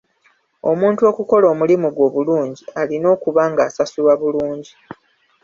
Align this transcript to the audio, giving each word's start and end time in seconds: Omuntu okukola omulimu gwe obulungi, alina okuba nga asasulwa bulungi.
Omuntu 0.71 1.01
okukola 1.11 1.45
omulimu 1.53 1.87
gwe 1.95 2.03
obulungi, 2.09 2.63
alina 2.81 3.07
okuba 3.15 3.41
nga 3.51 3.61
asasulwa 3.67 4.13
bulungi. 4.21 4.73